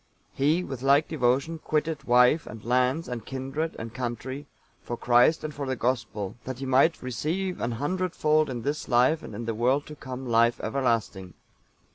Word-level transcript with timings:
He, 0.33 0.63
with 0.63 0.81
like 0.81 1.07
devotion, 1.09 1.59
quitted 1.59 2.05
wife, 2.05 2.47
and 2.47 2.65
lands, 2.65 3.07
and 3.07 3.23
kindred 3.23 3.75
and 3.77 3.93
country, 3.93 4.47
for 4.81 4.97
Christ 4.97 5.43
and 5.43 5.53
for 5.53 5.67
the 5.67 5.75
Gospel, 5.75 6.35
that 6.43 6.57
he 6.57 6.65
might 6.65 7.03
"receive 7.03 7.61
an 7.61 7.73
hundred 7.73 8.15
fold 8.15 8.49
in 8.49 8.63
this 8.63 8.87
life, 8.87 9.21
and 9.21 9.35
in 9.35 9.45
the 9.45 9.53
world 9.53 9.85
to 9.85 9.95
come 9.95 10.27
life 10.27 10.59
everlasting." 10.63 11.35